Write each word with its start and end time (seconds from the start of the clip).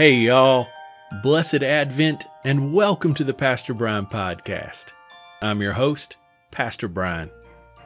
Hey, 0.00 0.14
y'all. 0.14 0.66
Blessed 1.22 1.62
Advent 1.62 2.24
and 2.42 2.72
welcome 2.72 3.12
to 3.12 3.22
the 3.22 3.34
Pastor 3.34 3.74
Brian 3.74 4.06
Podcast. 4.06 4.92
I'm 5.42 5.60
your 5.60 5.74
host, 5.74 6.16
Pastor 6.50 6.88
Brian. 6.88 7.30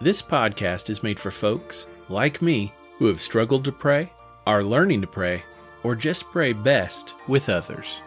This 0.00 0.22
podcast 0.22 0.88
is 0.88 1.02
made 1.02 1.20
for 1.20 1.30
folks 1.30 1.84
like 2.08 2.40
me 2.40 2.72
who 2.96 3.08
have 3.08 3.20
struggled 3.20 3.62
to 3.64 3.72
pray, 3.72 4.10
are 4.46 4.64
learning 4.64 5.02
to 5.02 5.06
pray, 5.06 5.42
or 5.82 5.94
just 5.94 6.24
pray 6.30 6.54
best 6.54 7.12
with 7.28 7.50
others. 7.50 8.00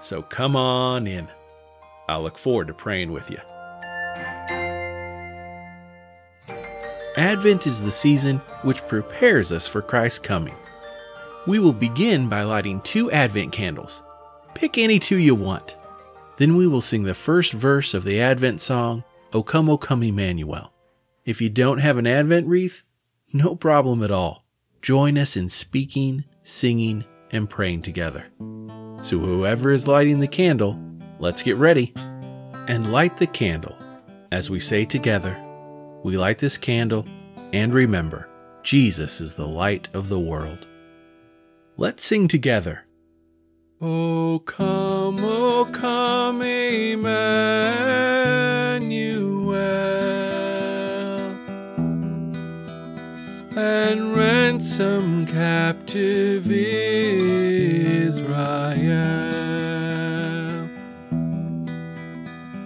So 0.00 0.20
come 0.20 0.56
on 0.56 1.06
in. 1.06 1.28
I 2.08 2.18
look 2.18 2.38
forward 2.38 2.66
to 2.66 2.74
praying 2.74 3.12
with 3.12 3.30
you. 3.30 3.38
Advent 7.16 7.68
is 7.68 7.80
the 7.80 7.92
season 7.92 8.38
which 8.62 8.82
prepares 8.88 9.52
us 9.52 9.68
for 9.68 9.80
Christ's 9.80 10.18
coming. 10.18 10.56
We 11.48 11.58
will 11.58 11.72
begin 11.72 12.28
by 12.28 12.42
lighting 12.42 12.82
two 12.82 13.10
Advent 13.10 13.52
candles. 13.52 14.02
Pick 14.54 14.76
any 14.76 14.98
two 14.98 15.16
you 15.16 15.34
want. 15.34 15.76
Then 16.36 16.56
we 16.56 16.66
will 16.66 16.82
sing 16.82 17.04
the 17.04 17.14
first 17.14 17.54
verse 17.54 17.94
of 17.94 18.04
the 18.04 18.20
Advent 18.20 18.60
song, 18.60 19.02
O 19.32 19.42
Come, 19.42 19.70
O 19.70 19.78
Come, 19.78 20.02
Emmanuel. 20.02 20.74
If 21.24 21.40
you 21.40 21.48
don't 21.48 21.78
have 21.78 21.96
an 21.96 22.06
Advent 22.06 22.46
wreath, 22.46 22.82
no 23.32 23.56
problem 23.56 24.02
at 24.02 24.10
all. 24.10 24.44
Join 24.82 25.16
us 25.16 25.38
in 25.38 25.48
speaking, 25.48 26.22
singing, 26.42 27.06
and 27.30 27.48
praying 27.48 27.80
together. 27.80 28.26
So, 29.02 29.18
whoever 29.18 29.70
is 29.70 29.88
lighting 29.88 30.20
the 30.20 30.28
candle, 30.28 30.78
let's 31.18 31.42
get 31.42 31.56
ready 31.56 31.94
and 32.66 32.92
light 32.92 33.16
the 33.16 33.26
candle. 33.26 33.74
As 34.32 34.50
we 34.50 34.60
say 34.60 34.84
together, 34.84 35.34
we 36.04 36.18
light 36.18 36.36
this 36.36 36.58
candle 36.58 37.06
and 37.54 37.72
remember, 37.72 38.28
Jesus 38.62 39.22
is 39.22 39.32
the 39.32 39.48
light 39.48 39.88
of 39.94 40.10
the 40.10 40.20
world. 40.20 40.66
Let's 41.80 42.02
sing 42.02 42.26
together. 42.26 42.86
Oh, 43.80 44.42
come, 44.44 45.20
oh, 45.24 45.64
come, 45.70 46.42
Emmanuel, 46.42 47.06
and 53.56 54.16
ransom 54.16 55.24
captive 55.24 56.50
Israel 56.50 56.98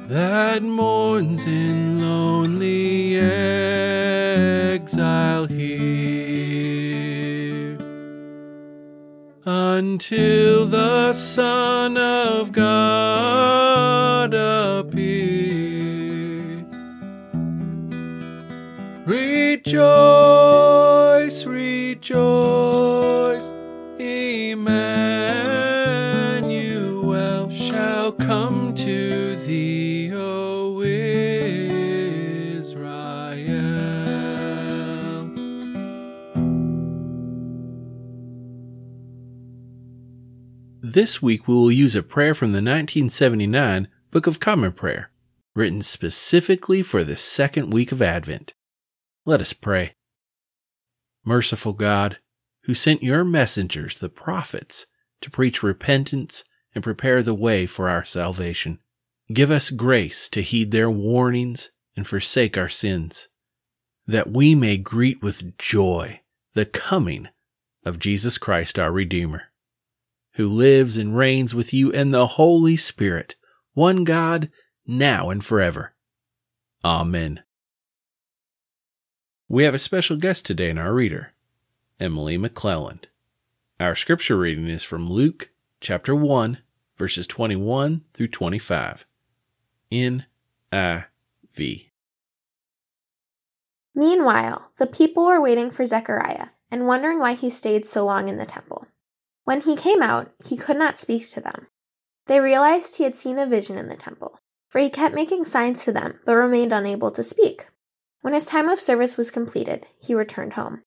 that 0.09 0.63
mourns 0.63 1.45
in 1.45 2.01
lonely 2.01 3.19
exile 4.71 5.45
here 5.45 6.22
until 9.77 10.67
the 10.67 11.12
Son 11.15 11.97
of 11.97 12.53
God 12.53 14.34
appear. 14.34 15.03
Rejoice, 19.06 19.87
rejoice, 21.47 23.50
Emmanuel 23.98 24.70
shall 27.50 28.12
come 28.12 28.75
to 28.75 29.37
thee, 29.47 29.81
This 40.92 41.22
week 41.22 41.48
we 41.48 41.54
will 41.54 41.72
use 41.72 41.94
a 41.94 42.03
prayer 42.03 42.34
from 42.34 42.53
the 42.53 42.56
1979 42.56 43.88
Book 44.10 44.26
of 44.26 44.41
Common 44.41 44.72
Prayer, 44.72 45.10
written 45.54 45.80
specifically 45.80 46.82
for 46.82 47.03
the 47.03 47.16
second 47.16 47.70
week 47.70 47.92
of 47.92 48.03
Advent. 48.03 48.53
Let 49.25 49.41
us 49.41 49.54
pray. 49.54 49.94
Merciful 51.25 51.72
God, 51.72 52.19
who 52.64 52.75
sent 52.75 53.03
your 53.03 53.25
messengers, 53.25 54.00
the 54.00 54.10
prophets, 54.10 54.84
to 55.22 55.30
preach 55.30 55.62
repentance 55.62 56.44
and 56.75 56.84
prepare 56.84 57.22
the 57.22 57.32
way 57.32 57.64
for 57.64 57.88
our 57.88 58.04
salvation, 58.04 58.78
give 59.32 59.50
us 59.50 59.70
grace 59.70 60.28
to 60.28 60.42
heed 60.42 60.72
their 60.72 60.91
warnings 60.91 61.70
and 61.97 62.06
forsake 62.06 62.59
our 62.59 62.69
sins, 62.69 63.28
that 64.06 64.30
we 64.30 64.54
may 64.54 64.76
greet 64.76 65.22
with 65.22 65.56
joy 65.56 66.20
the 66.53 66.66
coming 66.66 67.28
of 67.82 67.98
Jesus 67.98 68.36
Christ 68.36 68.78
our 68.78 68.92
Redeemer 68.92 69.52
who 70.34 70.48
lives 70.48 70.97
and 70.97 71.16
reigns 71.16 71.54
with 71.54 71.72
you 71.72 71.93
and 71.93 72.12
the 72.12 72.26
Holy 72.26 72.76
Spirit, 72.76 73.37
one 73.75 74.04
God, 74.04 74.50
now 74.87 75.31
and 75.31 75.44
forever. 75.44 75.94
Amen. 76.84 77.43
We 79.48 79.65
have 79.65 79.75
a 79.75 79.78
special 79.78 80.16
guest 80.16 80.47
today 80.47 80.71
in 80.71 80.78
our 80.78 80.94
reader, 80.94 81.32
Emily 82.00 82.38
McClelland. 82.38 83.04
Our 83.78 83.94
scripture 83.94 84.38
reading 84.38 84.69
is 84.69 84.82
from 84.82 85.10
Luke 85.10 85.50
chapter 85.81 86.15
1, 86.15 86.59
verses 86.97 87.26
21 87.26 88.03
through 88.15 88.28
25. 88.28 89.04
N.I.V. 89.91 91.91
Meanwhile, 93.94 94.71
the 94.78 94.87
people 94.87 95.26
were 95.26 95.41
waiting 95.41 95.71
for 95.71 95.84
Zechariah 95.84 96.48
and 96.71 96.87
wondering 96.87 97.19
why 97.19 97.34
he 97.34 97.50
stayed 97.50 97.84
so 97.84 98.06
long 98.06 98.28
in 98.28 98.38
the 98.38 98.47
temple. 98.47 98.87
When 99.44 99.60
he 99.60 99.76
came 99.76 100.03
out, 100.03 100.32
he 100.44 100.56
could 100.56 100.76
not 100.76 100.98
speak 100.98 101.28
to 101.30 101.41
them. 101.41 101.66
They 102.26 102.41
realized 102.41 102.97
he 102.97 103.04
had 103.04 103.16
seen 103.16 103.38
a 103.38 103.47
vision 103.47 103.76
in 103.76 103.88
the 103.88 103.97
temple, 103.97 104.38
for 104.69 104.78
he 104.78 104.88
kept 104.88 105.14
making 105.14 105.44
signs 105.44 105.84
to 105.84 105.92
them 105.92 106.20
but 106.25 106.34
remained 106.34 106.72
unable 106.72 107.10
to 107.10 107.22
speak. 107.22 107.66
When 108.20 108.34
his 108.34 108.47
time 108.47 108.69
of 108.69 108.80
service 108.80 109.16
was 109.16 109.32
completed, 109.32 109.86
he 109.98 110.14
returned 110.14 110.53
home. 110.53 110.82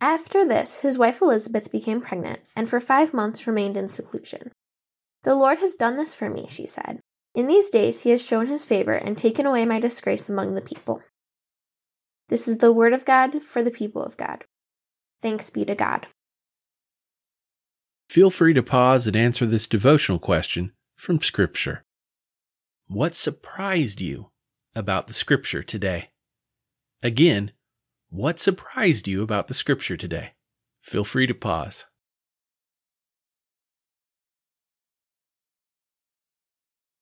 After 0.00 0.44
this, 0.44 0.80
his 0.80 0.98
wife 0.98 1.22
Elizabeth 1.22 1.70
became 1.70 2.00
pregnant 2.00 2.40
and 2.54 2.68
for 2.68 2.80
five 2.80 3.14
months 3.14 3.46
remained 3.46 3.76
in 3.76 3.88
seclusion. 3.88 4.52
The 5.22 5.34
Lord 5.34 5.58
has 5.58 5.74
done 5.74 5.96
this 5.96 6.12
for 6.12 6.28
me, 6.28 6.46
she 6.50 6.66
said. 6.66 7.00
In 7.34 7.46
these 7.46 7.70
days 7.70 8.02
he 8.02 8.10
has 8.10 8.24
shown 8.24 8.46
his 8.46 8.64
favor 8.64 8.94
and 8.94 9.16
taken 9.16 9.46
away 9.46 9.64
my 9.64 9.78
disgrace 9.78 10.28
among 10.28 10.54
the 10.54 10.60
people. 10.60 11.02
This 12.28 12.48
is 12.48 12.58
the 12.58 12.72
word 12.72 12.92
of 12.92 13.04
God 13.04 13.42
for 13.42 13.62
the 13.62 13.70
people 13.70 14.02
of 14.02 14.16
God. 14.16 14.44
Thanks 15.22 15.50
be 15.50 15.64
to 15.64 15.74
God. 15.74 16.08
Feel 18.16 18.30
free 18.30 18.54
to 18.54 18.62
pause 18.62 19.06
and 19.06 19.14
answer 19.14 19.44
this 19.44 19.66
devotional 19.66 20.18
question 20.18 20.72
from 20.94 21.20
Scripture. 21.20 21.84
What 22.86 23.14
surprised 23.14 24.00
you 24.00 24.30
about 24.74 25.06
the 25.06 25.12
Scripture 25.12 25.62
today? 25.62 26.12
Again, 27.02 27.52
what 28.08 28.38
surprised 28.38 29.06
you 29.06 29.22
about 29.22 29.48
the 29.48 29.52
Scripture 29.52 29.98
today? 29.98 30.32
Feel 30.80 31.04
free 31.04 31.26
to 31.26 31.34
pause. 31.34 31.88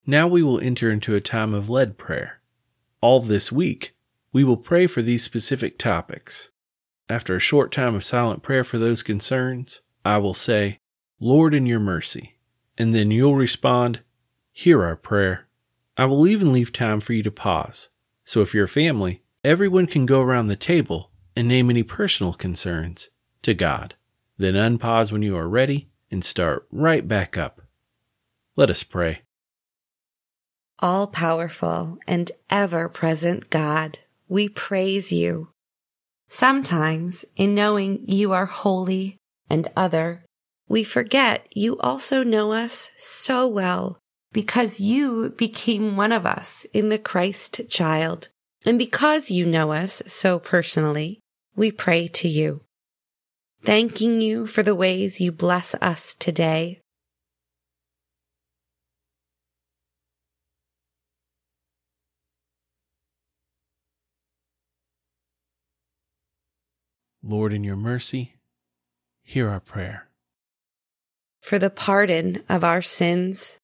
Now 0.05 0.27
we 0.27 0.43
will 0.43 0.59
enter 0.59 0.91
into 0.91 1.15
a 1.15 1.21
time 1.21 1.53
of 1.53 1.69
lead 1.69 1.97
prayer. 1.97 2.41
All 2.99 3.21
this 3.21 3.53
week, 3.53 3.95
we 4.33 4.43
will 4.43 4.57
pray 4.57 4.85
for 4.85 5.01
these 5.01 5.23
specific 5.23 5.79
topics. 5.79 6.49
After 7.07 7.37
a 7.37 7.39
short 7.39 7.71
time 7.71 7.95
of 7.95 8.03
silent 8.03 8.43
prayer 8.43 8.65
for 8.65 8.77
those 8.77 9.01
concerns, 9.01 9.79
I 10.03 10.17
will 10.17 10.33
say, 10.33 10.79
Lord, 11.19 11.53
in 11.53 11.65
your 11.65 11.79
mercy. 11.79 12.37
And 12.77 12.93
then 12.93 13.11
you'll 13.11 13.35
respond, 13.35 14.01
Hear 14.51 14.83
our 14.83 14.95
prayer. 14.95 15.47
I 15.97 16.05
will 16.05 16.27
even 16.27 16.51
leave 16.51 16.73
time 16.73 16.99
for 16.99 17.13
you 17.13 17.23
to 17.23 17.31
pause. 17.31 17.89
So 18.25 18.41
if 18.41 18.53
you're 18.53 18.65
a 18.65 18.69
family, 18.69 19.21
everyone 19.43 19.87
can 19.87 20.05
go 20.05 20.21
around 20.21 20.47
the 20.47 20.55
table 20.55 21.11
and 21.35 21.47
name 21.47 21.69
any 21.69 21.83
personal 21.83 22.33
concerns 22.33 23.09
to 23.43 23.53
God. 23.53 23.95
Then 24.37 24.55
unpause 24.55 25.11
when 25.11 25.21
you 25.21 25.37
are 25.37 25.47
ready 25.47 25.89
and 26.11 26.23
start 26.23 26.67
right 26.71 27.07
back 27.07 27.37
up. 27.37 27.61
Let 28.55 28.69
us 28.69 28.83
pray. 28.83 29.21
All 30.79 31.07
powerful 31.07 31.97
and 32.07 32.31
ever 32.49 32.89
present 32.89 33.49
God, 33.49 33.99
we 34.27 34.49
praise 34.49 35.11
you. 35.11 35.49
Sometimes, 36.27 37.23
in 37.35 37.55
knowing 37.55 38.03
you 38.05 38.33
are 38.33 38.45
holy 38.45 39.17
and 39.49 39.67
other, 39.77 40.24
we 40.67 40.83
forget 40.83 41.47
you 41.53 41.77
also 41.79 42.23
know 42.23 42.51
us 42.51 42.91
so 42.95 43.47
well 43.47 43.99
because 44.31 44.79
you 44.79 45.33
became 45.37 45.95
one 45.95 46.11
of 46.11 46.25
us 46.25 46.65
in 46.73 46.89
the 46.89 46.99
Christ 46.99 47.61
child. 47.69 48.29
And 48.65 48.77
because 48.77 49.29
you 49.29 49.45
know 49.45 49.71
us 49.71 50.01
so 50.07 50.39
personally, 50.39 51.19
we 51.55 51.71
pray 51.71 52.07
to 52.09 52.27
you. 52.27 52.61
Thanking 53.63 54.21
you 54.21 54.45
for 54.45 54.63
the 54.63 54.75
ways 54.75 55.21
you 55.21 55.31
bless 55.31 55.75
us 55.75 56.13
today. 56.13 56.81
Lord, 67.23 67.53
in 67.53 67.63
your 67.63 67.75
mercy, 67.75 68.35
hear 69.23 69.49
our 69.49 69.59
prayer. 69.59 70.09
For 71.45 71.59
the 71.59 71.69
pardon 71.69 72.41
of 72.49 72.63
our 72.63 72.81
sins. 72.81 73.59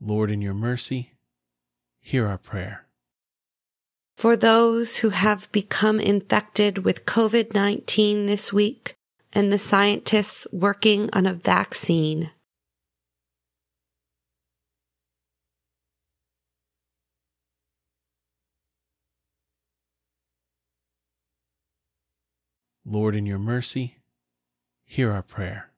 Lord, 0.00 0.32
in 0.32 0.42
your 0.42 0.54
mercy, 0.54 1.12
hear 2.00 2.26
our 2.26 2.36
prayer. 2.36 2.86
For 4.16 4.36
those 4.36 4.96
who 4.96 5.10
have 5.10 5.50
become 5.52 6.00
infected 6.00 6.78
with 6.78 7.06
COVID 7.06 7.54
19 7.54 8.26
this 8.26 8.52
week 8.52 8.94
and 9.32 9.52
the 9.52 9.58
scientists 9.60 10.48
working 10.50 11.08
on 11.12 11.26
a 11.26 11.34
vaccine. 11.34 12.32
Lord, 22.88 23.16
in 23.16 23.26
your 23.26 23.40
mercy, 23.40 23.98
hear 24.84 25.10
our 25.10 25.22
prayer. 25.22 25.70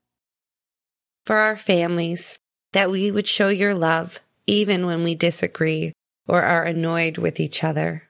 For 1.25 1.37
our 1.37 1.57
families, 1.57 2.39
that 2.73 2.91
we 2.91 3.11
would 3.11 3.27
show 3.27 3.49
your 3.49 3.73
love 3.73 4.21
even 4.47 4.85
when 4.85 5.03
we 5.05 5.15
disagree 5.15 5.95
or 6.27 6.43
are 6.43 6.65
annoyed 6.65 7.17
with 7.17 7.41
each 7.41 7.65
other. 7.65 8.03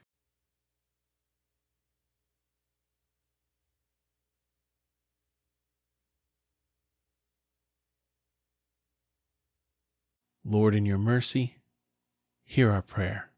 Lord, 10.44 10.74
in 10.74 10.84
your 10.84 10.98
mercy, 10.98 11.58
hear 12.44 12.72
our 12.72 12.82
prayer. 12.82 13.30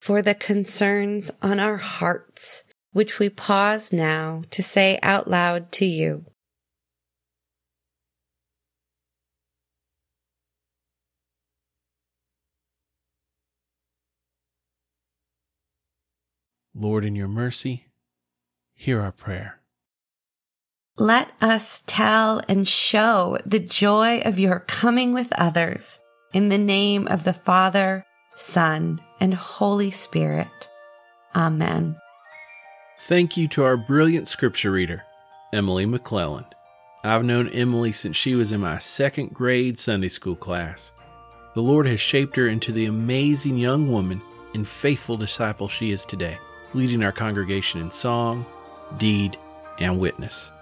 For 0.00 0.22
the 0.22 0.34
concerns 0.34 1.30
on 1.42 1.60
our 1.60 1.76
hearts, 1.76 2.64
which 2.92 3.18
we 3.18 3.28
pause 3.28 3.92
now 3.92 4.42
to 4.50 4.62
say 4.62 4.98
out 5.02 5.28
loud 5.28 5.70
to 5.72 5.84
you. 5.84 6.24
Lord, 16.74 17.04
in 17.04 17.14
your 17.14 17.28
mercy, 17.28 17.86
hear 18.74 19.00
our 19.00 19.12
prayer. 19.12 19.60
Let 20.96 21.30
us 21.40 21.82
tell 21.86 22.42
and 22.48 22.66
show 22.66 23.38
the 23.44 23.58
joy 23.58 24.20
of 24.20 24.38
your 24.38 24.60
coming 24.60 25.12
with 25.12 25.32
others 25.32 25.98
in 26.32 26.48
the 26.48 26.58
name 26.58 27.06
of 27.08 27.24
the 27.24 27.32
Father, 27.32 28.04
Son, 28.36 29.00
and 29.20 29.34
Holy 29.34 29.90
Spirit. 29.90 30.68
Amen. 31.34 31.96
Thank 33.06 33.36
you 33.36 33.48
to 33.48 33.64
our 33.64 33.76
brilliant 33.76 34.28
scripture 34.28 34.70
reader, 34.70 35.02
Emily 35.52 35.84
McClellan. 35.84 36.44
I've 37.02 37.24
known 37.24 37.48
Emily 37.48 37.90
since 37.92 38.16
she 38.16 38.34
was 38.34 38.52
in 38.52 38.60
my 38.60 38.78
second 38.78 39.34
grade 39.34 39.78
Sunday 39.78 40.08
school 40.08 40.36
class. 40.36 40.92
The 41.54 41.62
Lord 41.62 41.86
has 41.88 42.00
shaped 42.00 42.36
her 42.36 42.46
into 42.46 42.70
the 42.70 42.86
amazing 42.86 43.56
young 43.56 43.90
woman 43.90 44.22
and 44.54 44.68
faithful 44.68 45.16
disciple 45.16 45.66
she 45.66 45.90
is 45.90 46.04
today, 46.04 46.38
leading 46.72 47.02
our 47.02 47.10
congregation 47.10 47.80
in 47.80 47.90
song, 47.90 48.46
deed, 48.98 49.36
and 49.80 49.98
witness. 49.98 50.52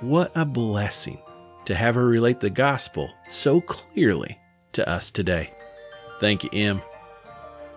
What 0.00 0.30
a 0.34 0.44
blessing 0.44 1.22
to 1.64 1.74
have 1.74 1.94
her 1.94 2.06
relate 2.06 2.40
the 2.40 2.50
gospel 2.50 3.10
so 3.30 3.62
clearly 3.62 4.38
to 4.72 4.86
us 4.86 5.10
today. 5.10 5.50
Thank 6.20 6.44
you, 6.44 6.50
Em. 6.52 6.82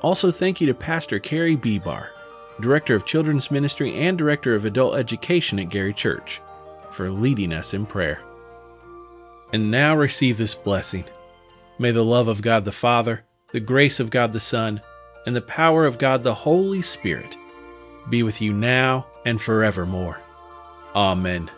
Also, 0.01 0.31
thank 0.31 0.59
you 0.59 0.67
to 0.67 0.73
Pastor 0.73 1.19
Carrie 1.19 1.55
Bebar, 1.55 2.09
Director 2.59 2.95
of 2.95 3.05
Children's 3.05 3.51
Ministry 3.51 3.95
and 3.95 4.17
Director 4.17 4.55
of 4.55 4.65
Adult 4.65 4.95
Education 4.95 5.59
at 5.59 5.69
Gary 5.69 5.93
Church, 5.93 6.41
for 6.91 7.11
leading 7.11 7.53
us 7.53 7.73
in 7.73 7.85
prayer. 7.85 8.21
And 9.53 9.71
now 9.71 9.95
receive 9.95 10.37
this 10.37 10.55
blessing. 10.55 11.05
May 11.79 11.91
the 11.91 12.03
love 12.03 12.27
of 12.27 12.41
God 12.41 12.65
the 12.65 12.71
Father, 12.71 13.23
the 13.51 13.59
grace 13.59 13.99
of 13.99 14.09
God 14.09 14.33
the 14.33 14.39
Son, 14.39 14.81
and 15.25 15.35
the 15.35 15.41
power 15.41 15.85
of 15.85 15.97
God 15.97 16.23
the 16.23 16.33
Holy 16.33 16.81
Spirit 16.81 17.37
be 18.09 18.23
with 18.23 18.41
you 18.41 18.53
now 18.53 19.05
and 19.25 19.41
forevermore. 19.41 20.19
Amen. 20.95 21.51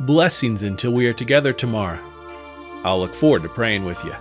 Blessings 0.00 0.62
until 0.62 0.92
we 0.92 1.06
are 1.06 1.12
together 1.12 1.52
tomorrow. 1.52 2.00
I'll 2.84 2.98
look 2.98 3.14
forward 3.14 3.42
to 3.42 3.48
praying 3.48 3.84
with 3.84 4.04
you. 4.04 4.14